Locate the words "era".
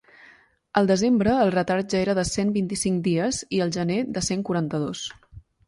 2.07-2.17